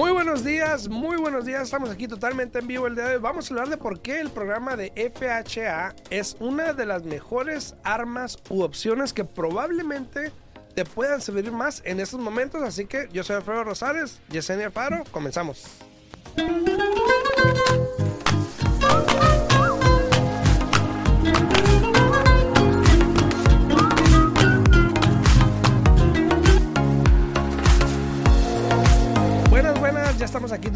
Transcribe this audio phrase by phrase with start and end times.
[0.00, 1.64] Muy buenos días, muy buenos días.
[1.64, 3.20] Estamos aquí totalmente en vivo el día de hoy.
[3.20, 7.74] Vamos a hablar de por qué el programa de FHA es una de las mejores
[7.84, 10.32] armas u opciones que probablemente
[10.74, 12.62] te puedan servir más en estos momentos.
[12.62, 15.66] Así que yo soy Alfredo Rosales, Yesenia Faro, comenzamos.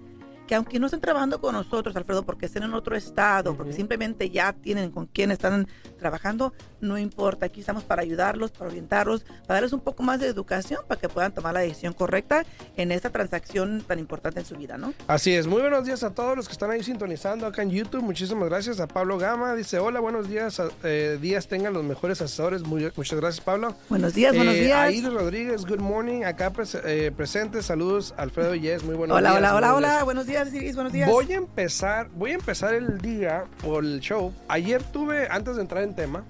[0.47, 4.29] que aunque no estén trabajando con nosotros, Alfredo, porque estén en otro estado, porque simplemente
[4.29, 7.47] ya tienen con quién están trabajando, no importa.
[7.47, 11.09] Aquí estamos para ayudarlos, para orientarlos, para darles un poco más de educación para que
[11.09, 12.45] puedan tomar la decisión correcta
[12.77, 14.93] en esta transacción tan importante en su vida, ¿no?
[15.07, 18.03] Así es, muy buenos días a todos los que están ahí sintonizando acá en YouTube.
[18.03, 19.55] Muchísimas gracias a Pablo Gama.
[19.55, 20.61] Dice, hola, buenos días.
[20.83, 22.61] eh, días tengan los mejores asesores.
[22.63, 23.75] Muy- muchas gracias, Pablo.
[23.89, 24.77] Buenos días, buenos Eh, días.
[24.89, 26.23] Aida Rodríguez, good morning.
[26.23, 28.13] Acá pres- eh, presente, saludos.
[28.17, 29.37] Alfredo Yes, muy buenos Hola, días.
[29.39, 30.03] hola, hola, buenos hola.
[30.03, 31.09] Buenos días, Iris, buenos días.
[31.09, 34.33] Voy a empezar, voy a empezar el día o el show.
[34.49, 36.25] Ayer tuve, antes de entrar en tema,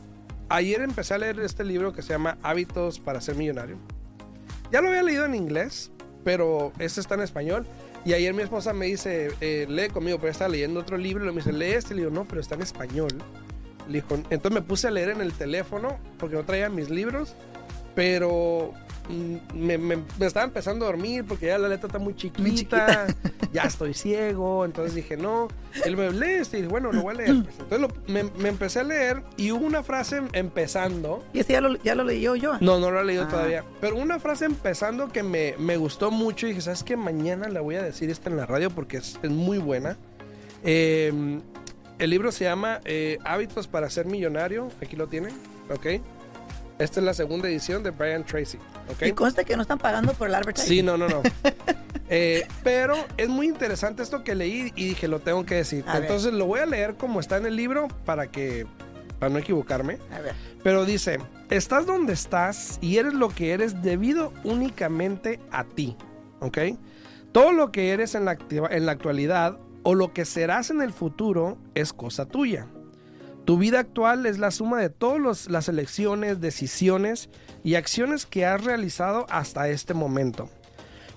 [0.48, 3.78] ayer empecé a leer este libro que se llama Hábitos para ser millonario.
[4.72, 5.92] Ya lo había leído en inglés,
[6.24, 7.66] pero este está en español.
[8.06, 11.26] Y ayer mi esposa me dice, eh, lee conmigo, pero estaba leyendo otro libro.
[11.26, 11.96] Y me dice, lee este.
[11.96, 13.12] Le digo, no, pero está en español.
[13.88, 17.36] Le dijo, entonces me puse a leer en el teléfono porque no traía mis libros.
[17.96, 18.74] Pero
[19.54, 22.42] me, me- me estaba empezando a dormir porque ya la letra está muy chiquita.
[22.42, 23.08] Muy chiquita.
[23.54, 24.66] ya estoy ciego.
[24.66, 25.48] Entonces dije, no.
[25.84, 26.58] Él me lee este.
[26.58, 27.44] Y dije, bueno, lo voy a leer.
[27.44, 27.56] pues.
[27.60, 31.24] Entonces lo- me, me empecé a leer y hubo una frase empezando.
[31.34, 32.36] Y ese ya lo, ya lo leí yo.
[32.36, 32.54] yo.
[32.62, 33.28] No, no lo he leído Ah.
[33.30, 33.64] todavía.
[33.82, 36.98] Pero una frase empezando que me, me gustó mucho y dije, ¿sabes qué?
[36.98, 39.98] Mañana la voy a decir esta en la radio porque es, es muy buena.
[40.64, 41.40] Eh,
[42.00, 44.70] el libro se llama eh, Hábitos para ser millonario.
[44.82, 45.34] Aquí lo tienen,
[45.70, 46.02] ¿ok?
[46.78, 48.58] Esta es la segunda edición de Brian Tracy,
[49.02, 49.16] Y ¿ok?
[49.18, 50.70] consta que no están pagando por el advertising.
[50.70, 51.22] Sí, no, no, no.
[52.08, 55.84] Eh, pero es muy interesante esto que leí y dije, lo tengo que decir.
[55.88, 56.04] A ver.
[56.04, 58.68] Entonces lo voy a leer como está en el libro para que,
[59.18, 59.98] para no equivocarme.
[60.12, 60.36] A ver.
[60.64, 61.18] Pero dice,
[61.50, 65.98] estás donde estás y eres lo que eres debido únicamente a ti,
[66.42, 66.60] ¿ok?
[67.32, 70.94] Todo lo que eres en la, en la actualidad o lo que serás en el
[70.94, 72.68] futuro es cosa tuya.
[73.46, 77.30] Tu vida actual es la suma de todas las elecciones, decisiones
[77.64, 80.50] y acciones que has realizado hasta este momento.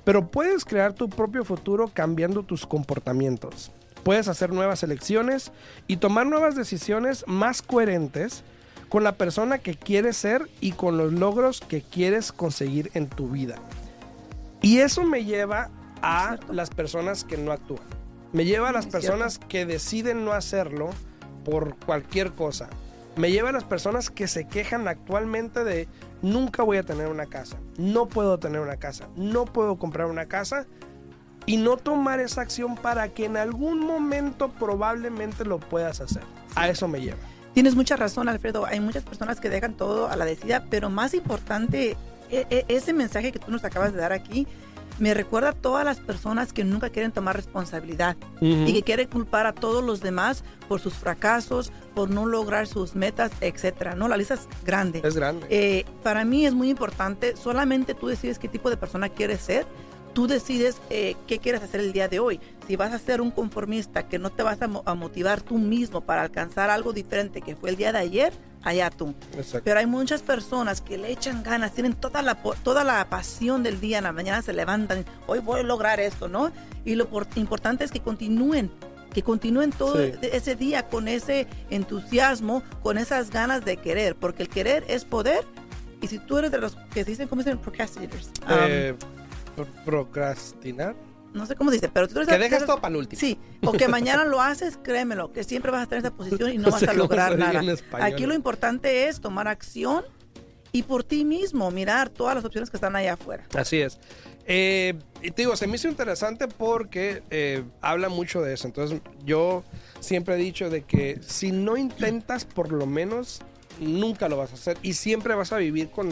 [0.05, 3.73] Pero puedes crear tu propio futuro cambiando tus comportamientos.
[4.03, 5.53] Puedes hacer nuevas elecciones
[5.87, 8.45] y tomar nuevas decisiones más coherentes
[8.91, 13.29] con la persona que quieres ser y con los logros que quieres conseguir en tu
[13.29, 13.57] vida.
[14.61, 15.71] Y eso me lleva
[16.03, 17.83] a las personas que no actúan.
[18.35, 20.91] Me lleva a las personas que deciden no hacerlo
[21.49, 22.69] por cualquier cosa.
[23.17, 25.89] Me lleva a las personas que se quejan actualmente de
[26.21, 30.27] nunca voy a tener una casa, no puedo tener una casa, no puedo comprar una
[30.27, 30.67] casa
[31.47, 36.23] y no tomar esa acción para que en algún momento probablemente lo puedas hacer.
[36.55, 37.19] A eso me lleva.
[37.55, 38.67] Tienes mucha razón, Alfredo.
[38.67, 41.97] Hay muchas personas que dejan todo a la decida, pero más importante,
[42.31, 44.47] e- e- ese mensaje que tú nos acabas de dar aquí
[44.99, 49.47] me recuerda a todas las personas que nunca quieren tomar responsabilidad y que quieren culpar
[49.47, 53.95] a todos los demás por sus fracasos, por no lograr sus metas, etcétera.
[53.95, 55.01] No, la lista es grande.
[55.05, 55.47] Es grande.
[55.51, 59.67] Eh, para mí es muy importante, solamente tú decides qué tipo de persona quieres ser,
[60.15, 62.41] tú decides eh, qué quieres hacer el día de hoy.
[62.67, 65.59] Si vas a ser un conformista que no te vas a, mo- a motivar tú
[65.59, 69.15] mismo para alcanzar algo diferente que fue el día de ayer, allá tú.
[69.37, 69.63] Exacto.
[69.65, 73.81] Pero hay muchas personas que le echan ganas, tienen toda la, toda la pasión del
[73.81, 76.51] día, en la mañana se levantan, hoy voy a lograr esto, ¿no?
[76.85, 78.71] Y lo por- importante es que continúen
[79.13, 80.13] que continúen todo Sí.
[80.21, 85.45] ese día con ese entusiasmo, con esas ganas de querer, porque el querer es poder.
[86.03, 87.63] Y si tú eres de los que se dicen, ¿cómo se dicen?
[87.63, 88.27] Procrastinators.
[88.43, 88.95] Um, Eh,
[89.57, 90.95] pro- procrastinar.
[91.39, 93.19] No sé cómo se dice, pero tú eres Que de- dejas todo para el último.
[93.21, 96.53] Sí, o que mañana lo haces, créemelo, que siempre vas a estar en esa posición
[96.53, 97.63] y no, No vas a lograr nada.
[98.01, 100.05] Aquí lo importante es tomar acción
[100.73, 103.47] y por ti mismo mirar todas las opciones que están allá afuera.
[103.55, 103.99] Así es.
[104.51, 108.67] Eh, y te digo, se me hizo interesante porque eh, habla mucho de eso.
[108.67, 109.63] Entonces, yo
[110.01, 113.43] siempre he dicho de que si no intentas, por lo menos
[113.81, 114.79] nunca lo vas a hacer.
[114.83, 116.09] Y siempre vas a vivir con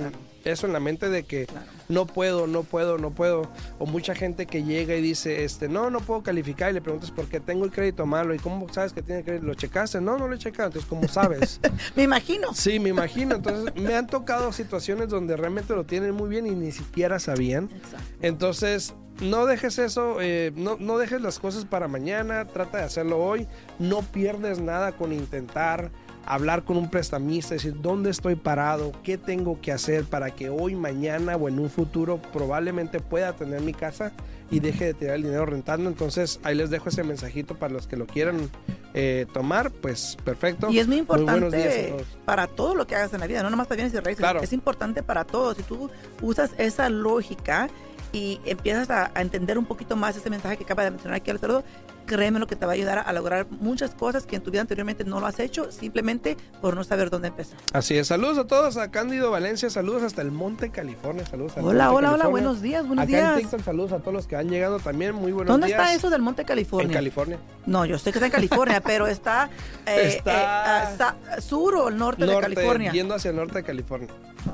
[0.51, 1.67] eso en la mente de que Claro.
[1.89, 3.51] no puedo, no puedo, no puedo.
[3.79, 6.71] O mucha gente que llega y dice, este, no, no puedo calificar.
[6.71, 8.35] Y le preguntas por qué tengo el crédito malo.
[8.35, 9.47] ¿Y cómo sabes que tiene crédito?
[9.47, 10.01] ¿Lo checaste?
[10.01, 10.69] No, no lo he checado.
[10.69, 11.61] Entonces, ¿cómo sabes?
[11.97, 12.55] Me imagino.
[12.55, 13.35] Sí, me imagino.
[13.37, 17.69] Entonces, me han tocado situaciones donde realmente lo tienen muy bien y ni siquiera sabían.
[17.75, 18.07] Exacto.
[18.23, 23.19] Entonces, no dejes eso, eh, no, no dejes las cosas para mañana, trata de hacerlo
[23.19, 23.47] hoy.
[23.79, 25.91] No pierdes nada con intentar
[26.27, 30.75] hablar con un prestamista, decir dónde estoy parado, qué tengo que hacer para que hoy,
[30.75, 34.13] mañana o en un futuro probablemente pueda tener mi casa
[34.51, 35.89] y deje de tirar el dinero rentando.
[35.89, 38.51] Entonces, ahí les dejo ese mensajito para los que lo quieran
[38.95, 40.69] eh, tomar, pues perfecto.
[40.71, 43.69] Y es muy días importante para todo lo que hagas en la vida, no nomás
[43.69, 44.19] para bienes y raíces.
[44.19, 44.41] Claro.
[44.43, 45.55] Es importante para todo.
[45.55, 45.91] Si tú
[46.23, 47.69] usas esa lógica
[48.17, 51.31] y empiezas a, a entender un poquito más ese mensaje que acaba de mencionar aquí
[51.31, 51.63] Alfredo,
[52.07, 54.61] créeme lo que te va a ayudar a lograr muchas cosas que en tu vida
[54.63, 57.59] anteriormente no lo has hecho simplemente por no saber dónde empezar.
[57.73, 61.65] Así es, saludos a todos, a Cándido Valencia, saludos hasta el Monte California, saludos al
[61.65, 62.31] Hola, Monte hola, hola, California.
[62.31, 63.33] buenos días, buenos Acá días.
[63.35, 65.81] en TikTok, saludos a todos los que han llegado también, muy buenos ¿Dónde días.
[65.81, 66.87] está eso del Monte California?
[66.87, 67.39] En California.
[67.67, 69.51] No, yo sé que está en California, pero está,
[69.85, 72.93] eh, Está- eh, sa- sur o el norte, de California.
[72.93, 74.09] yendo hacia el norte de California.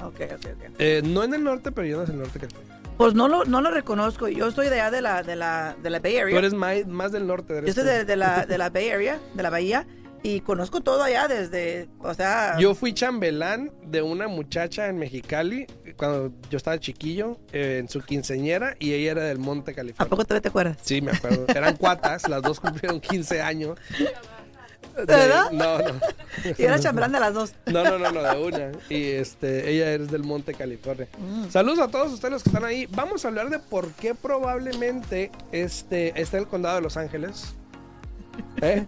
[0.04, 0.74] Ok, ok, ok.
[0.78, 2.78] Eh, no en el norte, pero yendo hacia el norte de California.
[3.02, 4.28] Pues no lo, no lo reconozco.
[4.28, 6.32] Yo soy de allá de la, de la, de la Bay Area.
[6.32, 7.60] Tú eres más, más del norte.
[7.66, 9.86] Yo soy de, de la, de la Bay Area, de la Bahía,
[10.22, 12.56] y conozco todo allá desde, o sea...
[12.58, 15.66] Yo fui chambelán de una muchacha en Mexicali
[15.96, 20.08] cuando yo estaba chiquillo, eh, en su quinceñera, y ella era del Monte ¿A California.
[20.08, 20.78] poco todavía te acuerdas?
[20.82, 21.46] Sí, me acuerdo.
[21.48, 23.78] Eran cuatas, las dos cumplieron 15 años.
[24.96, 25.50] De- verdad?
[25.50, 26.00] No, no.
[26.58, 27.54] Y era chambrán de las dos.
[27.66, 28.72] No, no, no, no, de una.
[28.88, 31.08] Y este, ella es del Monte California.
[31.18, 31.50] Mm.
[31.50, 32.86] Saludos a todos ustedes los que están ahí.
[32.90, 37.54] Vamos a hablar de por qué probablemente este está el condado de Los Ángeles.
[38.60, 38.86] ¿Eh?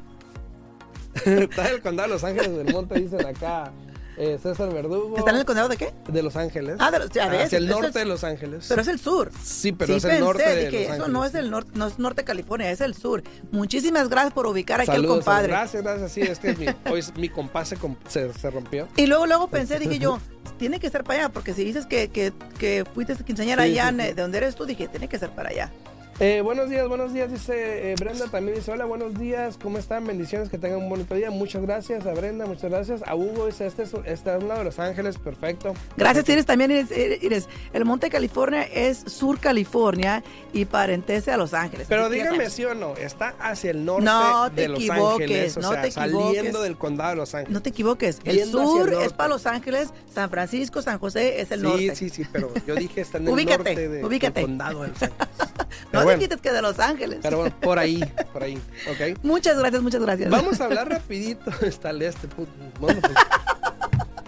[1.25, 3.71] está el condado de Los Ángeles del Monte, dicen acá.
[4.17, 5.17] Eh, César Verdugo.
[5.17, 5.93] ¿Está en el condado de qué?
[6.09, 6.77] De Los Ángeles.
[6.79, 8.67] Ah, de los- ya ves, Hacia el norte de Los Ángeles.
[8.69, 9.31] Pero es el sur.
[9.43, 11.09] sí, pero sí, es el pensé, norte de dije, Los eso Ángeles.
[11.13, 13.23] no es el norte, no es norte de California, es el sur.
[13.51, 15.49] Muchísimas gracias por ubicar aquí al compadre.
[15.49, 16.13] Gracias, gracias.
[16.13, 17.77] Sí, es que mi, hoy mi compás se,
[18.09, 18.89] se, se rompió.
[18.97, 20.19] Y luego, luego pensé, dije yo,
[20.59, 23.91] tiene que ser para allá, porque si dices que, que, que fuiste quinceañera Sí, allá,
[23.91, 25.73] sí, de donde eres tú, dije, tiene que ser para allá.
[26.21, 30.07] Eh, buenos días, buenos días, dice eh, Brenda también dice, hola, buenos días, ¿cómo están?
[30.07, 31.29] Bendiciones, que tengan un bonito día.
[31.33, 33.03] Muchas gracias a Brenda, muchas gracias.
[33.05, 35.75] A Hugo dice, este es, este es un lado de Los Ángeles, perfecto.
[35.97, 36.47] Gracias, Iris.
[36.47, 36.87] También, Iris,
[37.21, 40.23] Iris, el Monte California es Sur California
[40.53, 41.89] y parentese a Los Ángeles.
[41.89, 45.57] Pero dígame sí o no, está hacia el norte No te de Los equivoques, Ángeles,
[45.57, 47.53] o no sea, te saliendo del condado de Los Ángeles.
[47.53, 48.21] No te equivoques.
[48.23, 51.67] El Yendo sur el es para Los Ángeles, San Francisco, San José es el sí,
[51.67, 51.97] norte.
[51.97, 54.41] sí, sí, pero yo dije está en el Ubícate, norte de- ubícate.
[54.41, 55.29] del condado de Los Ángeles.
[55.93, 57.19] No bueno, dijiste que de Los Ángeles.
[57.23, 58.55] pero bueno, por ahí, por ahí,
[58.91, 59.19] ¿ok?
[59.23, 60.31] Muchas gracias, muchas gracias.
[60.31, 61.51] Vamos a hablar rapidito.
[61.65, 62.53] Está el este puto.
[62.81, 63.15] Bueno, pues.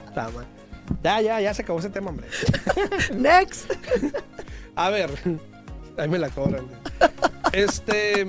[0.08, 0.46] Está mal.
[1.02, 2.26] Ya, ya, ya se acabó ese tema, hombre.
[3.14, 3.70] Next.
[4.76, 5.10] A ver.
[5.99, 6.66] Ahí me la cobran.
[7.52, 8.26] Este.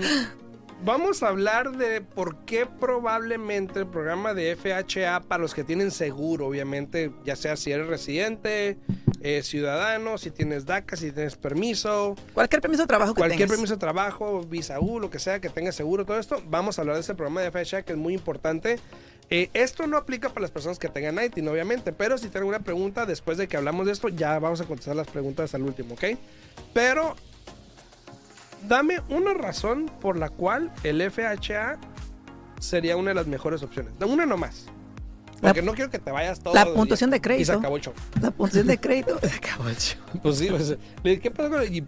[0.84, 5.92] Vamos a hablar de por qué probablemente el programa de FHA para los que tienen
[5.92, 8.78] seguro, obviamente, ya sea si eres residente,
[9.22, 13.56] eh, ciudadano, si tienes DACA, si tienes permiso, Cualquier permiso de trabajo que cualquier tengas.
[13.58, 16.84] permiso de trabajo, visa U, lo que sea que tenga seguro, todo esto, vamos a
[16.84, 18.80] hablar de ese programa de FHA que es muy importante.
[19.30, 22.60] Eh, esto no aplica para las personas que tengan ITIN, obviamente, pero si tienen alguna
[22.60, 25.96] pregunta después de que hablamos de esto, ya vamos a contestar las preguntas al último,
[25.96, 26.04] ¿ok?
[26.74, 27.16] Pero
[28.68, 31.78] dame una razón por la cual el FHA
[32.60, 33.94] sería una de las mejores opciones.
[34.06, 34.66] Una nomás.
[35.42, 36.54] Porque no quiero que te vayas todo.
[36.56, 37.52] la el puntuación de Y se crédito.
[37.54, 37.94] acabó el show.
[38.22, 39.20] La puntuación de crédito.
[40.22, 40.78] Pues sí, pues, le
[41.12, 41.84] dije, ¿qué pasó con el- Y, y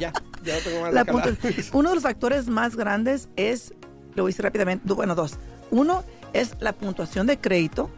[0.00, 0.12] ya,
[0.44, 1.04] ya no tengo más La
[1.72, 3.72] Uno de los factores más grandes es,
[4.14, 5.34] lo decir rápidamente, bueno, dos.
[5.70, 7.88] Uno es la puntuación de crédito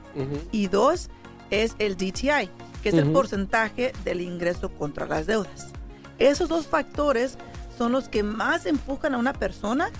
[0.52, 1.08] y dos
[1.50, 2.48] es el DTI,
[2.82, 5.68] que es el porcentaje del ingreso contra las deudas.
[6.18, 7.38] Esos dos factores
[7.76, 9.90] son los que más empujan a una persona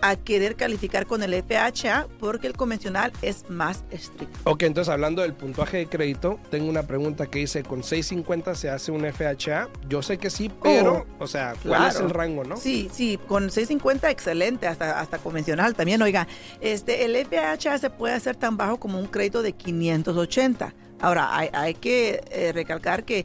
[0.00, 4.38] a querer calificar con el FHA porque el convencional es más estricto.
[4.44, 8.68] Ok, entonces hablando del puntuaje de crédito, tengo una pregunta que dice, ¿con 650 se
[8.68, 9.70] hace un FHA?
[9.88, 12.58] Yo sé que sí, pero, Oh, o sea, ¿cuál es el rango, no?
[12.58, 16.28] Sí, sí, con 650 excelente, hasta, hasta convencional también, oiga.
[16.60, 20.74] Este, el FHA se puede hacer tan bajo como un crédito de 580.
[21.00, 23.24] Ahora, hay, hay que eh, recalcar que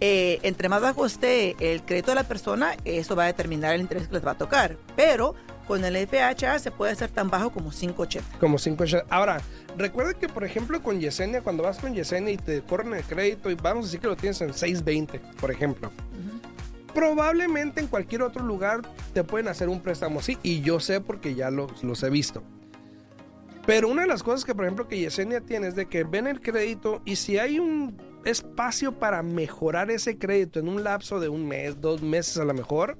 [0.00, 3.80] eh, entre más bajo esté el crédito de la persona, eso va a determinar el
[3.80, 4.76] interés que les va a tocar.
[4.96, 5.34] Pero
[5.66, 8.38] con el FHA se puede hacer tan bajo como 580.
[8.38, 9.40] Como 5 Ahora,
[9.76, 13.50] recuerda que, por ejemplo, con Yesenia, cuando vas con Yesenia y te corren el crédito
[13.50, 15.92] y vamos a decir que lo tienes en 620, por ejemplo.
[16.94, 18.80] Probablemente en cualquier otro lugar
[19.12, 20.38] te pueden hacer un préstamo así.
[20.42, 22.42] Y yo sé porque ya los, los he visto.
[23.66, 26.26] Pero una de las cosas que, por ejemplo, que Yesenia tiene es de que ven
[26.26, 31.28] el crédito y si hay un espacio para mejorar ese crédito en un lapso de
[31.28, 32.96] un mes, dos meses a lo mejor,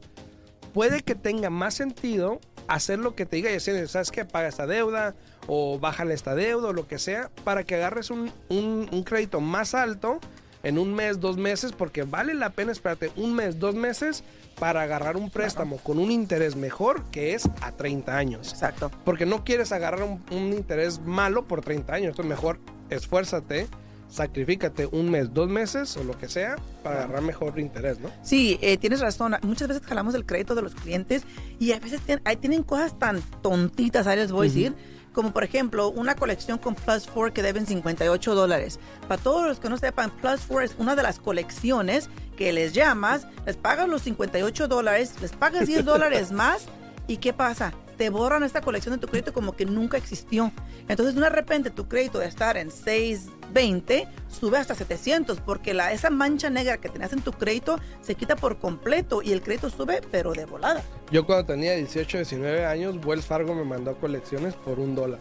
[0.75, 4.25] puede que tenga más sentido hacer lo que te diga Yesenia, ¿sabes qué?
[4.25, 5.15] Paga esta deuda
[5.47, 9.41] o bájale esta deuda o lo que sea para que agarres un, un- un crédito
[9.41, 10.21] más alto
[10.65, 14.25] en un mes, dos meses, porque vale la pena esperarte un mes, dos meses
[14.59, 18.53] para agarrar un préstamo con un interés mejor que es a 30 años.
[18.53, 18.91] Exacto.
[19.05, 22.09] Porque no quieres agarrar un, un interés malo por 30 años.
[22.11, 22.59] Entonces mejor
[22.91, 23.69] esfuérzate,
[24.09, 28.11] sacrifícate un mes, dos meses o lo que sea para agarrar mejor interés, ¿no?
[28.23, 29.37] Sí, eh, tienes razón.
[29.43, 31.23] Muchas veces jalamos el crédito de los clientes
[31.59, 34.75] y a veces tien- ahí tienen cosas tan tontitas, ahí les voy a decir.
[35.13, 38.79] Como por ejemplo, una colección con Plus 4 que deben 58 dólares.
[39.09, 42.73] Para todos los que no sepan, Plus 4 es una de las colecciones que les
[42.73, 46.67] llamas, les pagas los 58 dólares, les pagas 10 dólares más
[47.09, 47.73] y ¿qué pasa?
[47.99, 50.53] Te borran esta colección de tu crédito como que nunca existió.
[50.87, 56.09] Entonces, de repente tu crédito de estar en 620 sube hasta 700 porque la, esa
[56.09, 60.01] mancha negra que tenías en tu crédito se quita por completo y el crédito sube
[60.13, 60.83] pero de volada.
[61.11, 65.19] Yo cuando tenía 18, 19 años, Wells Fargo me mandó colecciones por un dólar.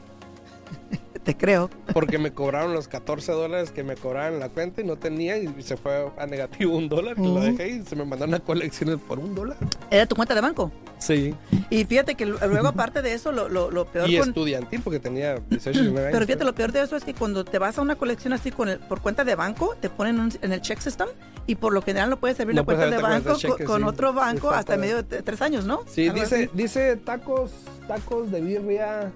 [1.23, 1.69] Te creo.
[1.93, 5.35] Porque me cobraron los 14 dólares que me cobraban en la cuenta y no tenía
[5.37, 7.15] y se fue a negativo un dólar.
[7.15, 7.41] que Lo Ujú.
[7.41, 9.57] dejé y se me mandaron a colecciones por un dólar.
[9.89, 10.71] Era tu cuenta de banco.
[10.99, 11.35] Sí.
[11.69, 14.81] Y fíjate que lu- luego aparte de eso, lo, lo, lo peor Y con- estudiantil
[14.83, 16.13] porque tenía 18, 19 años.
[16.13, 18.51] Pero fíjate, lo peor de eso es que cuando te vas a una colección así
[18.51, 21.07] con el- por cuenta de banco, te ponen un- en el check system
[21.45, 23.87] y por lo general no puedes abrir No una cuenta de banco con sí.
[23.87, 25.81] otro banco hasta medio de tres años, ¿no?
[25.87, 26.49] Sí, dice, así.
[26.53, 27.51] dice tacos,
[27.87, 29.11] tacos de birria,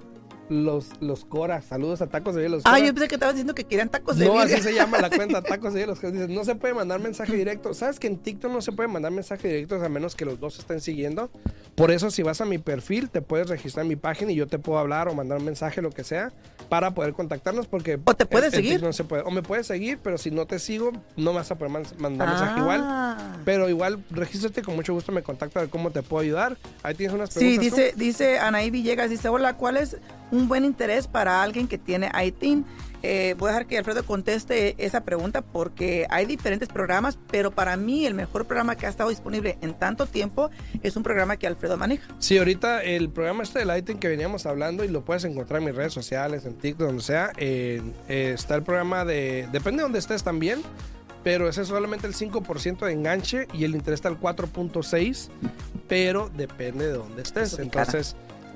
[0.51, 1.61] los, los Cora.
[1.61, 4.17] Saludos a tacos de birria, los Ah, yo pensé que estabas diciendo que querían tacos
[4.17, 4.55] de No, birria.
[4.57, 7.73] así se llama la cuenta Tacos de Birria, los no se puede mandar mensaje directo.
[7.73, 10.59] ¿Sabes que en TikTok no se puede mandar mensaje directo a menos que los dos
[10.59, 11.31] estén siguiendo?
[11.75, 14.45] Por eso, si vas a mi perfil, te puedes registrar en mi página y yo
[14.45, 16.33] te puedo hablar o mandar un mensaje, lo que sea,
[16.67, 17.67] para poder contactarnos.
[17.67, 18.83] Porque O te puedes en- seguir.
[18.83, 19.23] No se puede.
[19.23, 21.85] O me puedes seguir, pero si no te sigo, no me vas a poder man-
[21.97, 22.81] mandar mensaje igual.
[22.83, 23.37] Ah.
[23.45, 26.57] Pero igual, regístrate, con mucho gusto me contacta a ver cómo te puedo ayudar.
[26.83, 27.69] Ahí tienes unas Sí, preguntas.
[27.69, 27.75] tú.
[27.77, 29.95] dice, dice Anaí Villegas, dice, hola, ¿cuál es
[30.31, 32.65] un buen interés para alguien que tiene ITIN?
[33.03, 37.75] Eh, voy a dejar que Alfredo conteste esa pregunta porque hay diferentes programas, pero para
[37.75, 40.51] mí el mejor programa que ha estado disponible en tanto tiempo
[40.83, 42.07] es un programa que Alfredo maneja.
[42.19, 45.65] Sí, ahorita el programa este del item que veníamos hablando y lo puedes encontrar en
[45.65, 47.31] mis redes sociales, en TikTok, donde sea.
[47.37, 49.47] eh, eh, está el programa de.
[49.51, 50.61] Depende de donde estés también.
[51.23, 55.29] Pero ese es solamente el 5% de enganche y el interés está al 4.6.
[55.87, 57.55] Pero depende de dónde estés.
[57.71, 58.01] Cara.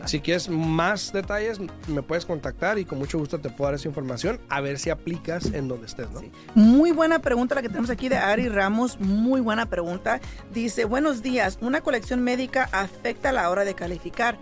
[0.06, 3.88] Si quieres más detalles, me puedes contactar y con mucho gusto te puedo dar esa
[3.88, 4.40] información.
[4.50, 6.20] A ver si aplicas en donde estés, ¿no?
[6.20, 6.32] Sí.
[6.54, 10.20] Muy buena pregunta la que tenemos aquí de Ari Ramos, muy buena pregunta.
[10.54, 14.38] Dice, buenos días, ¿una colección médica afecta a la hora de calificar?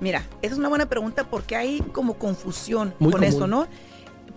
[0.00, 3.34] Mira, esa es una buena pregunta porque hay como confusión Muy con común.
[3.36, 3.66] eso, ¿no?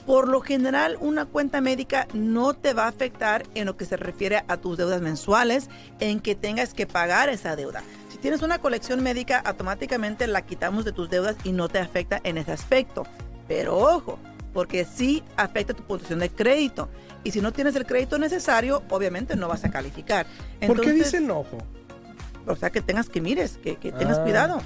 [0.07, 3.97] Por lo general, una cuenta médica no te va a afectar en lo que se
[3.97, 7.83] refiere a tus deudas mensuales, en que tengas que pagar esa deuda.
[8.21, 12.37] Tienes una colección médica, automáticamente la quitamos de tus deudas y no te afecta en
[12.37, 13.03] ese aspecto.
[13.47, 14.19] Pero ojo,
[14.53, 16.87] porque sí afecta tu puntuación de crédito.
[17.23, 20.25] Y si no tienes el crédito necesario, obviamente no vas a calificar.
[20.65, 21.57] ¿Por qué dicen ojo?
[22.47, 24.61] O sea, que tengas que mires, que, que tengas Ah, cuidado.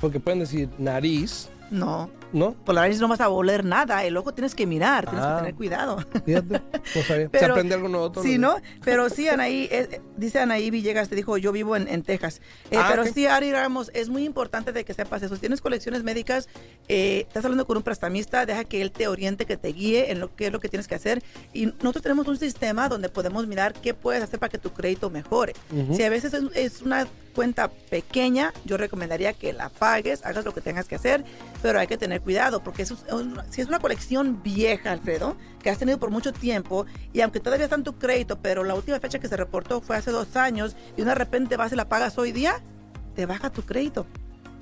[0.00, 2.52] porque pueden decir nariz, No, ¿no?
[2.52, 4.04] por la nariz no vas a oler nada.
[4.04, 5.34] El ojo tienes que mirar, tienes Ah.
[5.36, 5.98] que tener cuidado.
[6.26, 6.60] Fíjate.
[6.92, 8.56] Se Pero- aprende algo nuevo todos Sí, ¿no?
[8.84, 12.40] Pero sí, Anaí, eh, dice Anaí Villegas, te dijo, yo vivo en, en Texas.
[12.70, 13.08] Eh, Ah, pero ok.
[13.14, 15.34] sí, Ari Ramos, es muy importante de que sepas eso.
[15.34, 16.48] Si tienes colecciones médicas,
[16.88, 20.20] eh, estás hablando con un prestamista, deja que él te oriente, que te guíe en
[20.20, 21.22] lo que es lo que tienes que hacer.
[21.52, 25.08] Y nosotros tenemos un sistema donde podemos mirar qué puedes hacer para que tu crédito
[25.10, 25.54] mejore.
[25.72, 25.94] Ujú.
[25.94, 30.52] Si a veces es, es una cuenta pequeña, yo recomendaría que la pagues, hagas lo
[30.52, 31.24] que tengas que hacer,
[31.62, 32.94] pero hay que tener cuidado, porque si
[33.60, 37.76] es una colección vieja, Alfredo, que has tenido por mucho tiempo, y aunque todavía está
[37.76, 41.02] en tu crédito, pero la última fecha que se reportó fue hace dos años, y
[41.02, 42.62] de repente vas y la pagas hoy día,
[43.14, 44.06] te baja tu crédito.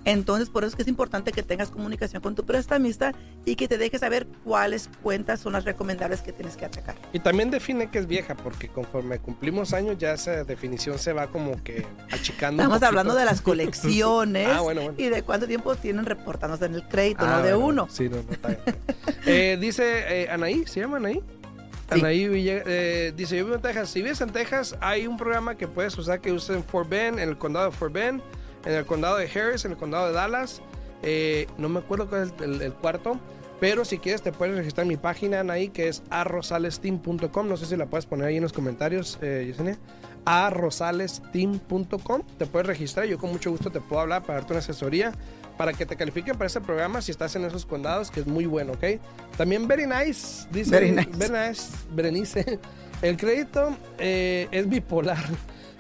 [0.07, 3.13] Entonces, por eso es que es importante que tengas comunicación con tu prestamista
[3.45, 6.95] y que te dejes saber cuáles cuentas son las recomendables que tienes que atacar.
[7.13, 11.27] Y también define que es vieja, porque conforme cumplimos años ya esa definición se va
[11.27, 12.63] como que achicando.
[12.63, 14.95] Estamos hablando de las colecciones Ah, bueno, bueno.
[14.97, 17.89] y de cuánto tiempo tienen reportándose en el crédito, Ah, no de bueno, uno.
[17.91, 18.61] Sí, no, no, está bien.
[19.27, 21.21] Eh, dice eh, Anaí, ¿se llama Anaí?
[21.93, 22.01] Sí.
[22.01, 23.91] Anaí Ville- eh, dice, yo vivo en Texas.
[23.91, 27.19] Si vives en Texas, hay un programa que puedes usar que usa en Fort Bend,
[27.19, 28.23] en el condado de Fort Bend,
[28.67, 30.61] en el condado de Harris, en el condado de Dallas.
[31.03, 33.19] Eh, no me acuerdo cuál es el, el cuarto.
[33.61, 37.49] Pero si quieres te puedes registrar en mi página Anaí, que es arrosalesteam.com.
[37.49, 39.79] No sé si la puedes poner ahí en los comentarios, eh, Yesenia.
[40.27, 42.23] arrosalesteam.com.
[42.39, 43.07] Te puedes registrar.
[43.07, 45.13] Yo con mucho gusto te puedo hablar para darte una asesoría
[45.57, 48.45] para que te califiquen para ese programa si estás en esos condados, que es muy
[48.45, 49.01] bueno, ¿ok?
[49.39, 51.09] También Very Nice, dice Very nice.
[51.17, 52.59] Very nice, Berenice.
[53.03, 55.25] El crédito eh, es bipolar,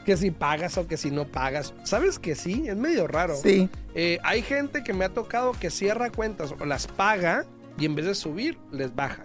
[0.06, 1.74] que si pagas o que si no pagas.
[1.82, 2.64] ¿Sabes que sí?
[2.68, 3.34] Es medio raro.
[3.36, 3.68] Sí.
[3.94, 7.44] Eh, hay gente que me ha tocado que cierra cuentas o las paga
[7.76, 9.24] y en vez de subir, les baja.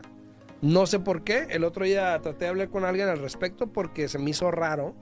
[0.62, 1.46] No sé por qué.
[1.52, 4.96] El otro día traté de hablar con alguien al respecto porque se me hizo raro.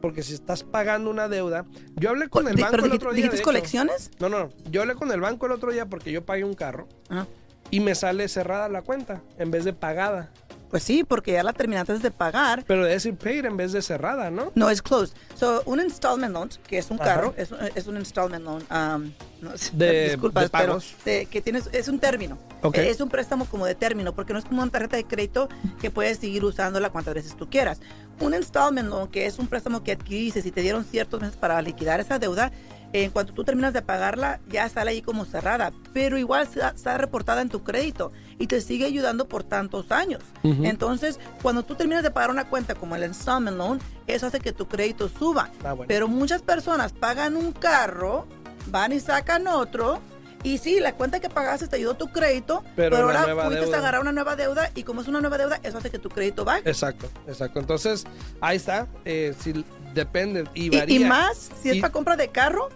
[0.00, 1.66] Porque si estás pagando una deuda.
[1.94, 3.24] Yo hablé con el banco ¿Pero el otro día.
[3.26, 4.10] dijiste colecciones?
[4.18, 4.48] No, no.
[4.70, 7.26] Yo hablé con el banco el otro día porque yo pagué un carro Ah.
[7.70, 10.32] y me sale cerrada la cuenta en vez de pagada.
[10.72, 12.64] Pues sí, porque ya la terminaste de pagar.
[12.66, 14.52] Pero decir paid en vez de cerrada, ¿no?
[14.54, 15.14] No, es closed.
[15.34, 17.04] So, un installment loan, que es un Ajá.
[17.14, 18.62] carro, es, un- es un installment loan.
[18.70, 19.12] um,
[19.42, 20.94] no De- disculpas, de pagos.
[21.04, 22.38] pero de- que tienes, es un término.
[22.62, 22.78] Ok.
[22.78, 25.50] Eh, Es un préstamo como de término, porque no es como una tarjeta de crédito
[25.80, 27.80] que puedes seguir usándola cuantas veces tú quieras.
[28.20, 31.60] Un installment loan, que es un préstamo que adquiriste y te dieron ciertos meses para
[31.60, 32.50] liquidar esa deuda,
[32.92, 37.40] en cuanto tú terminas de pagarla, ya sale ahí como cerrada, pero igual está, reportada
[37.40, 40.22] en tu crédito y te sigue ayudando por tantos años.
[40.42, 44.52] Entonces, cuando tú terminas de pagar una cuenta como el installment loan, eso hace que
[44.52, 45.50] tu crédito suba.
[45.64, 45.88] Ah, bueno.
[45.88, 48.26] Pero muchas personas pagan un carro,
[48.66, 50.00] van y sacan otro.
[50.44, 53.76] Y sí, la cuenta que pagaste te ayudó tu crédito, Pero ahora fuiste deuda.
[53.76, 56.08] a agarrar una nueva deuda y como es una nueva deuda, eso hace que tu
[56.08, 56.68] crédito baje.
[56.68, 57.60] Exacto, exacto.
[57.60, 58.04] Entonces,
[58.40, 58.88] ahí está.
[59.04, 60.96] Eh, si depende y varía.
[60.96, 62.70] y más si es para compra de carro,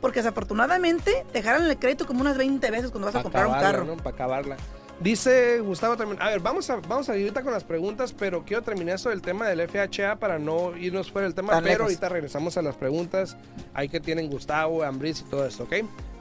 [0.00, 3.54] porque desafortunadamente te jalan el crédito como unas 20 veces cuando vas a comprar un
[3.54, 3.84] carro.
[3.84, 3.96] ¿no?
[3.96, 4.56] Para acabarla.
[5.00, 6.20] Dice Gustavo también.
[6.20, 9.08] A ver, vamos a, vamos a ir ahorita con las preguntas, pero quiero terminar esto
[9.08, 11.52] del tema del FHA para no irnos fuera del tema.
[11.52, 11.84] Tan pero lejos.
[11.86, 13.36] ahorita regresamos a las preguntas.
[13.72, 15.76] Ahí que tienen Gustavo, Ambris y todo esto, ¿ok?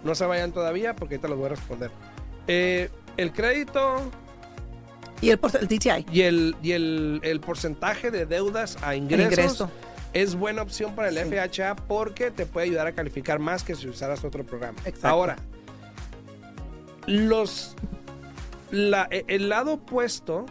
[0.06, 1.92] No se vayan todavía porque ahorita los voy a responder.
[2.48, 3.98] Eh, el crédito
[5.20, 6.06] Y el, el DTI.
[6.10, 9.72] y el, y el, el porcentaje de deudas a ingresos ingreso.
[10.14, 11.22] Es buena opción para el Sí.
[11.22, 14.78] FHA porque te puede ayudar a calificar más que si usaras otro programa.
[14.86, 15.08] Exacto.
[15.08, 15.36] Ahora,
[17.08, 17.76] los
[18.72, 20.46] la- e- el lado opuesto,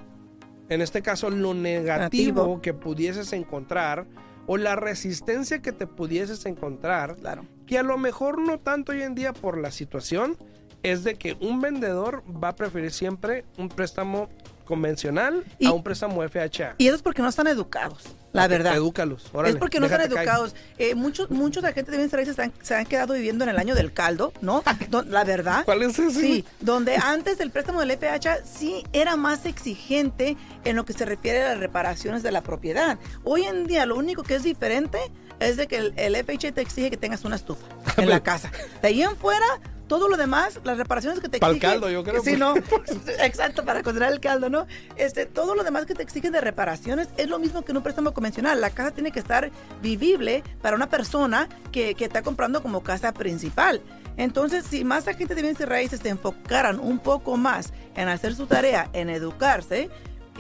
[0.69, 2.61] en este caso lo negativo Negativo.
[2.63, 4.07] que pudieses encontrar
[4.47, 7.45] o la resistencia que te pudieses encontrar, Claro.
[7.67, 10.37] que a lo mejor no tanto hoy en día por la situación,
[10.83, 14.29] es de que un vendedor va a preferir siempre un préstamo
[14.69, 16.75] convencional Y- a un préstamo FHA.
[16.79, 18.77] Y eso es porque no están educados, la verdad.
[18.77, 19.31] Edúcalos.
[19.33, 20.55] órale, es porque no están educados.
[20.77, 23.59] Eh, muchos, muchos agentes de bienes raíces se han, se han quedado viviendo en el
[23.59, 24.63] año del caldo, ¿no?
[25.09, 25.65] La verdad.
[25.65, 26.21] ¿Cuál es ese?
[26.21, 31.05] Sí, donde antes el préstamo del FHA sí era más exigente en lo que se
[31.07, 32.99] refiere a las reparaciones de la propiedad.
[33.25, 34.99] Hoy en día lo único que es diferente
[35.41, 37.65] es de que el, el FHA te exige que tengas una estufa
[37.97, 38.51] en la casa.
[38.83, 39.47] De ahí en fuera,
[39.89, 41.59] todo lo demás, las reparaciones que te exigen...
[41.59, 42.55] caldo, yo creo, Sí, porque- no,
[43.25, 44.67] exacto, para cocinar el caldo, ¿no?
[44.97, 47.83] Este, todo lo demás que te exigen de reparaciones es lo mismo que en un
[47.83, 48.61] préstamo convencional.
[48.61, 49.51] La casa tiene que estar
[49.83, 53.81] vivible para una persona que, que está comprando como casa principal.
[54.17, 58.35] Entonces, si más agentes de bienes y raíces se enfocaran un poco más en hacer
[58.35, 59.89] su tarea, en educarse,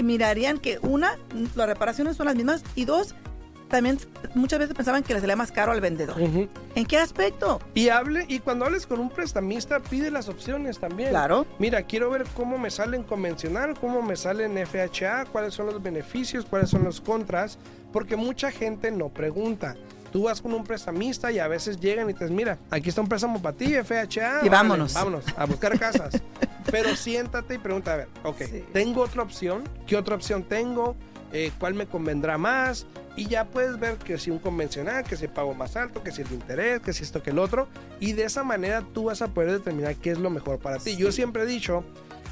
[0.03, 1.17] mirarían que una,
[1.55, 3.15] las reparaciones son las mismas y dos,
[3.69, 3.99] también
[4.35, 6.21] muchas veces pensaban que les salía más caro al vendedor.
[6.21, 6.49] Ujú.
[6.75, 7.61] ¿En qué aspecto?
[7.75, 11.11] Y hable, y cuando hables con un prestamista, pide las opciones también.
[11.11, 11.47] Claro.
[11.59, 15.67] Mira, quiero ver cómo me sale en convencional, cómo me sale en FHA, cuáles son
[15.67, 17.59] los beneficios, cuáles son los contras,
[17.93, 19.77] porque mucha gente no pregunta.
[20.13, 23.03] Tú vas con un prestamista y a veces llegan y te dicen, mira, aquí está
[23.03, 24.41] un préstamo para ti, FHA.
[24.43, 24.95] Y vámonos.
[24.95, 26.15] Vámonos a buscar casas.
[26.71, 28.65] Pero siéntate y pregunta, a ver, ok, Sí.
[28.73, 29.65] ¿tengo otra opción?
[29.87, 30.97] ¿Qué otra opción tengo?
[31.33, 32.87] Eh, ¿Cuál me convendrá más?
[33.19, 36.13] Y ya puedes ver que si un convencional, que si el pago más alto, que
[36.13, 37.67] si el interés, que si esto, que el otro.
[37.99, 40.97] Y de esa manera tú vas a poder determinar qué es lo mejor para ti.
[40.97, 41.83] Yo siempre he dicho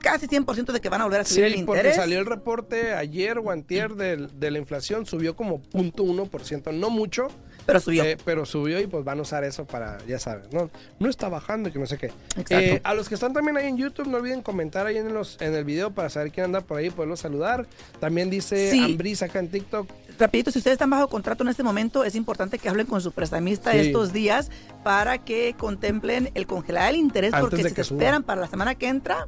[0.00, 1.96] casi 100% de que van a volver a subir el Sí, porque interés.
[1.96, 7.28] salió el reporte ayer o antier del- de, la inflación, subió como 0.1%, no mucho,
[7.66, 8.04] Pero subió.
[8.04, 11.28] eh, pero subió y pues van a usar eso para, ya sabes, no, no está
[11.28, 12.10] bajando y que no sé qué.
[12.50, 15.40] Eh, a los que están también ahí en YouTube, no olviden comentar ahí en, los,
[15.40, 17.66] en el video para saber quién anda por ahí, poderlos saludar.
[18.00, 18.80] También dice Sí.
[18.84, 22.58] Ambris acá en TikTok, Rapidito, si ustedes están bajo contrato en este momento, es importante
[22.58, 23.78] que hablen con su prestamista Sí.
[23.78, 24.50] estos días
[24.84, 27.96] para que contemplen el congelar el interés, Antes porque si se suba.
[27.98, 29.26] esperan para la semana que entra,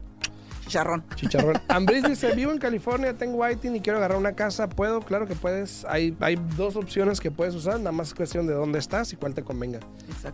[0.65, 1.05] chicharrón.
[1.15, 1.61] Chicharrón.
[1.69, 4.69] Ambris dice, vivo en California, tengo Whiting y quiero agarrar una casa.
[4.69, 5.01] ¿Puedo?
[5.01, 5.85] Claro que puedes.
[5.89, 9.17] Hay, hay dos opciones que puedes usar, nada más es cuestión de dónde estás y
[9.17, 9.81] cuál te convenga.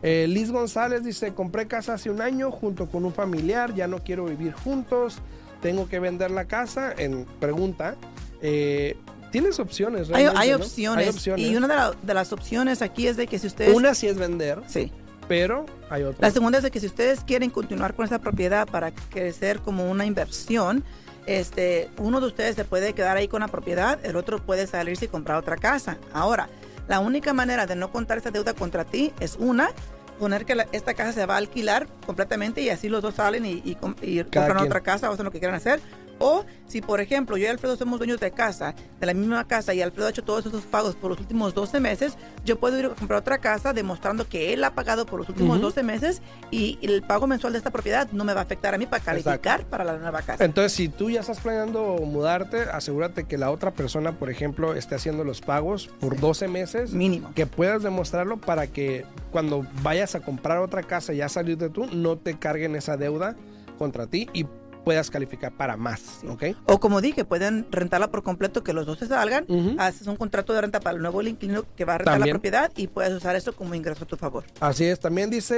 [0.03, 3.99] Eh, Liz González dice, compré casa hace un año junto con un familiar, ya no
[4.03, 5.19] quiero vivir juntos,
[5.61, 6.93] tengo que vender la casa.
[6.97, 7.97] En pregunta,
[8.43, 8.97] eh,
[9.31, 10.11] tienes opciones.
[10.11, 10.57] hay, ¿no?
[10.57, 11.47] opciones, Hay opciones.
[11.47, 13.75] Y una de, la- de las opciones aquí es de que si ustedes...
[13.77, 14.93] Una sí es vender, Sí.
[15.31, 16.27] Pero hay otra.
[16.27, 19.89] La segunda es de que si ustedes quieren continuar con esta propiedad para crecer como
[19.89, 20.83] una inversión,
[21.27, 25.05] este, uno de ustedes se puede quedar ahí con la propiedad, el otro puede salirse
[25.05, 25.99] y comprar otra casa.
[26.13, 26.49] Ahora,
[26.89, 29.71] la única manera de no contar esta deuda contra ti es una,
[30.19, 33.47] poner que la- esta casa se va a alquilar completamente y así los dos salen
[33.47, 34.67] y, y com- y compran quien.
[34.67, 35.81] otra casa o hacen lo que quieran hacer.
[36.21, 39.73] O si, por ejemplo, yo y Alfredo somos dueños de casa, de la misma casa,
[39.75, 42.87] y Alfredo ha hecho todos esos pagos por los últimos 12 meses, yo puedo ir
[42.87, 45.67] a comprar otra casa demostrando que él ha pagado por los últimos Ujú.
[45.67, 48.79] 12 meses y el pago mensual de esta propiedad no me va a afectar a
[48.79, 50.45] mí para calificar para la nueva casa.
[50.45, 54.97] Entonces, si tú ya estás planeando mudarte, asegúrate que la otra persona, por ejemplo, esté
[54.97, 56.93] haciendo los pagos por 12 meses.
[56.93, 57.33] Mínimo.
[57.35, 61.71] Que puedas demostrarlo para que cuando vayas a comprar otra casa y ya salir de
[61.71, 63.37] tú, no te carguen esa deuda
[63.79, 64.45] contra ti y
[64.91, 66.47] puedas calificar para más, ¿ok?
[66.67, 69.47] O como dije, pueden rentarla por completo, que los dos se salgan,
[69.79, 72.35] haces un contrato de renta para el nuevo inquilino que va a rentar También.
[72.35, 74.43] la propiedad y puedes usar eso como ingreso a tu favor.
[74.59, 75.55] Así es, también dice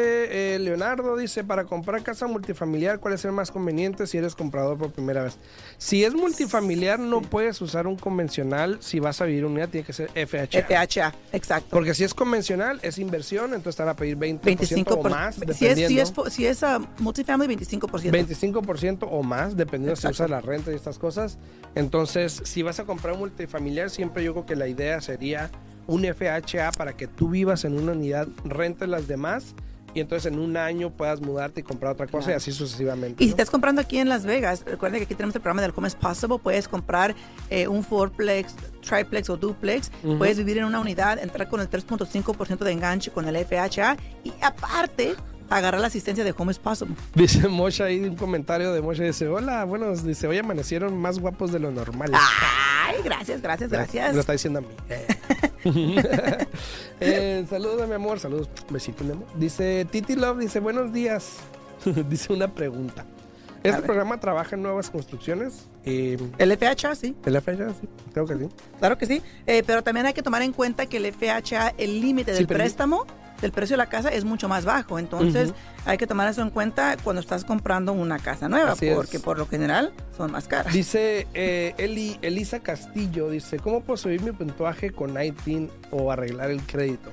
[0.55, 4.77] eh, Leonardo, dice, para comprar casa multifamiliar, ¿cuál es el más conveniente si eres comprador
[4.77, 5.38] por primera vez?
[5.79, 9.87] Si es multifamiliar, no puedes usar un convencional, si vas a vivir en unidad, tiene
[9.87, 10.61] que ser FHA.
[10.61, 11.71] FHA, exacto.
[11.71, 15.37] Porque si es convencional, es inversión, entonces te van a pedir 20% 25 o más,
[15.55, 18.11] si es, si es, si es ah, multifamily, 25%.
[18.11, 20.25] 25% o más, dependiendo si Exacto.
[20.25, 21.39] usas la renta y estas cosas.
[21.75, 25.51] Entonces, si vas a comprar un multifamiliar, siempre yo creo que la idea sería
[25.87, 29.55] un FHA para que tú vivas en una unidad, rentes las demás
[29.95, 32.33] y entonces en un año puedas mudarte y comprar otra cosa Claro.
[32.33, 33.23] y así sucesivamente.
[33.23, 33.35] Y si ¿no?
[33.35, 35.95] estás comprando aquí en Las Vegas, recuerda que aquí tenemos el programa del Home is
[35.95, 36.39] Possible.
[36.43, 37.15] Puedes comprar
[37.51, 39.91] eh, un fourplex, triplex o duplex.
[40.03, 40.17] Ujú.
[40.19, 44.33] Puedes vivir en una unidad, entrar con el 3.5% de enganche con el FHA y
[44.41, 45.15] aparte
[45.57, 46.95] agarrar la asistencia de Home is Possible.
[47.15, 51.53] Dice Moshe ahí un comentario de Moshe, dice, hola, bueno, dice, hoy amanecieron más guapos
[51.53, 52.11] de lo normal.
[52.15, 54.17] Ay, gracias, gracias, Me lo gracias.
[54.17, 54.69] está diciendo a mí.
[57.01, 59.27] eh, saludos a mi amor, saludos, besito mi amor.
[59.37, 61.37] Dice Titi Love, dice buenos días.
[62.09, 63.05] dice una pregunta.
[63.62, 65.69] ¿Este programa trabaja en nuevas construcciones?
[65.85, 67.71] Eh, El FHA, sí, ¿El FHA?
[67.71, 68.49] Sí, creo que sí.
[68.81, 69.23] claro que sí.
[69.47, 73.07] Eh, pero también hay que tomar en cuenta que el FHA, el límite del préstamo
[73.42, 74.98] del precio de la casa es mucho más bajo.
[74.98, 75.52] Entonces
[75.85, 78.94] hay que tomar eso en cuenta cuando estás comprando una casa nueva, Así es.
[78.96, 80.72] porque por lo general son más caras.
[80.72, 86.50] Dice eh, Eli- Elisa Castillo, dice, ¿cómo puedo subir mi puntuaje con ITIN o arreglar
[86.50, 87.11] el crédito?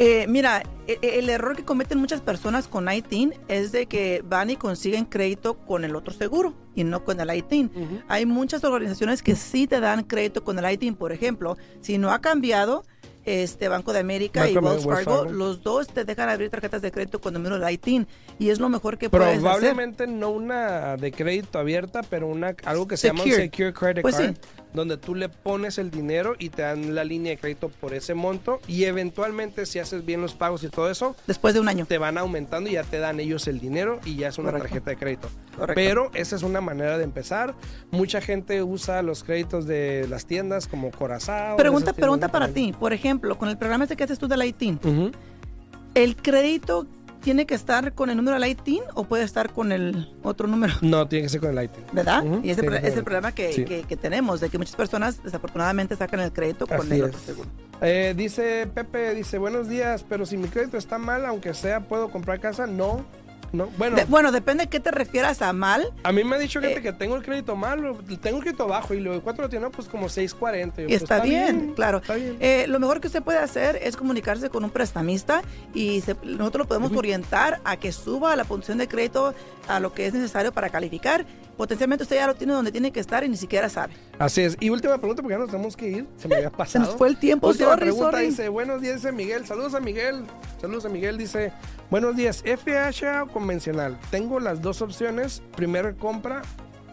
[0.00, 4.22] Eh, mira, e- e- el error que cometen muchas personas con ITIN es de que
[4.24, 7.70] van y consiguen crédito con el otro seguro y no con el ITIN.
[8.06, 12.12] Hay muchas organizaciones que sí te dan crédito con el ITIN, por ejemplo, si no
[12.12, 12.84] ha cambiado
[13.28, 15.32] este Banco de América y Banco Wells Fargo, Fargo.
[15.32, 18.06] los dos te dejan abrir tarjetas de crédito con número de ITIN
[18.38, 19.40] y es lo mejor que puedes hacer.
[19.40, 23.72] Probablemente no una de crédito abierta, pero una algo que se llama un Secure.
[23.72, 24.40] Credit Pues Card, sí.
[24.72, 28.14] donde tú le pones el dinero y te dan la línea de crédito por ese
[28.14, 31.86] monto y eventualmente si haces bien los pagos y todo eso, Después de un año.
[31.86, 34.68] te van aumentando y ya te dan ellos el dinero y ya es una Correcto.
[34.68, 35.28] tarjeta de crédito.
[35.56, 35.74] Correcto.
[35.74, 37.54] Pero esa es una manera de empezar.
[37.90, 41.56] Mucha gente usa los créditos de las tiendas como Corazao.
[41.56, 42.72] Pregunta, pregunta para ti.
[42.78, 44.78] Por ejemplo, con el programa ese que haces tú del ITIN.
[45.94, 46.86] ¿el crédito
[47.22, 50.74] tiene que estar con el número del ITIN o puede estar con el otro número?
[50.82, 51.84] No, tiene que ser con el ITIN.
[51.92, 52.24] ¿Verdad?
[52.42, 53.64] Y ese es el problema que, Sí.
[53.64, 57.16] que- que tenemos, de que muchas personas desafortunadamente sacan el crédito con Así el es.
[57.16, 57.48] seguro.
[57.80, 62.10] Eh, dice Pepe, dice, buenos días, pero si mi crédito está mal, aunque sea, ¿puedo
[62.10, 62.66] comprar casa?
[62.66, 63.04] No,
[63.52, 63.66] no.
[63.78, 65.92] Bueno, De- bueno, depende de qué te refieras a mal.
[66.02, 68.42] a mí me ha dicho gente eh, que tengo el crédito mal, o tengo el
[68.42, 69.68] crédito bajo, y luego ¿cuánto lo tiene?
[69.70, 70.82] Pues como 640.
[70.82, 71.98] Yo, Y pues, está, bien, claro.
[71.98, 72.36] Está bien.
[72.40, 75.42] Eh, lo mejor que usted puede hacer es comunicarse con un prestamista
[75.74, 79.34] y se- nosotros lo podemos orientar a que suba la puntuación de crédito
[79.68, 81.24] a lo que es necesario para calificar.
[81.58, 83.92] Potencialmente usted ya lo tiene donde tiene que estar y ni siquiera sabe.
[84.18, 84.56] Así es.
[84.60, 86.06] Y última pregunta, porque ya nos tenemos que ir.
[86.16, 86.84] Se me había pasado.
[86.86, 88.26] Se nos fue el tiempo, Última sorry, pregunta sorry.
[88.28, 89.44] dice, buenos días, dice Miguel.
[89.44, 90.24] Saludos a Miguel.
[90.60, 91.52] Saludos a Miguel, dice,
[91.90, 93.98] buenos días, FHA o convencional.
[94.10, 95.42] Tengo las dos opciones.
[95.56, 96.42] Primera compra,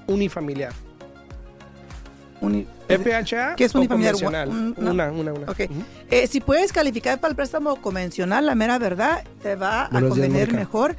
[0.08, 0.74] unifamiliar.
[2.42, 4.14] Uni- FHA ¿Qué es o unifamiliar?
[4.14, 4.50] convencional.
[4.50, 4.92] Un- no.
[4.92, 5.52] Una, una, una.
[5.52, 5.62] Ok.
[5.70, 5.84] Ujú.
[6.12, 10.10] Eh, si puedes calificar para el préstamo convencional, la mera verdad, te va a Buenos
[10.12, 10.96] convenir mejor.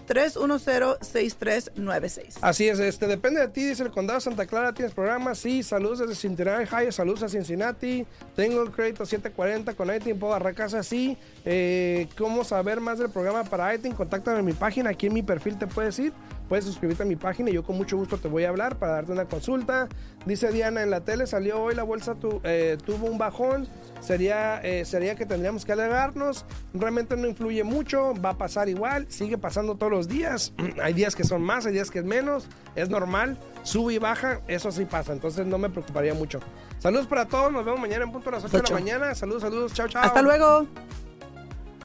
[0.07, 2.37] 702-310-6396.
[2.41, 5.63] Así es, este depende de ti, dice el condado de Santa Clara, tienes programa, sí,
[5.63, 10.55] saludos desde Cincinnati, Ohio, saludos a Cincinnati, tengo el crédito 740 con ITIN, puedo agarrar
[10.55, 15.07] casa, sí, eh, cómo saber más del programa para ITIN, contáctame en mi página, aquí
[15.07, 16.13] en mi perfil te puedes ir,
[16.47, 18.93] puedes suscribirte a mi página y yo con mucho gusto te voy a hablar para
[18.93, 19.87] darte una consulta,
[20.25, 23.67] dice Diana, en la tele salió hoy la bolsa, tu- eh, tuvo un bajón,
[23.99, 29.05] sería, eh, sería que tendríamos que alegarnos, realmente no influye mucho, va a pasar igual,
[29.09, 32.47] sigue pasando todos los días, hay días que son más, hay días que es menos,
[32.75, 36.39] es normal, sube y baja, eso sí pasa, entonces no me preocuparía mucho.
[36.79, 39.41] Saludos para todos, nos vemos mañana en punto a las 8 de la mañana, saludos,
[39.41, 40.03] saludos, chao, chao.
[40.03, 40.67] Hasta luego.